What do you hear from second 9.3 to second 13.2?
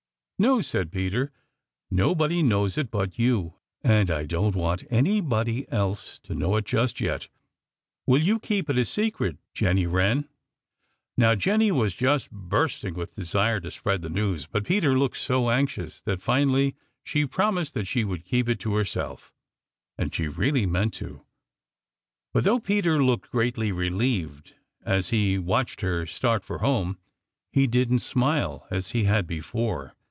Jenny Wren?" Now Jenny was just bursting with